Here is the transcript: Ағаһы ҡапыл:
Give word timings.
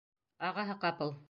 Ағаһы 0.49 0.79
ҡапыл: 0.87 1.15